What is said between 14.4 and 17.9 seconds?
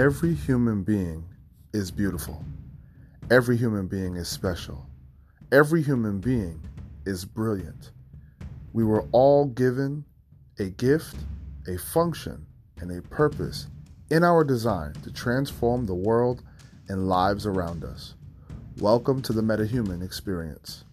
design to transform the world and lives around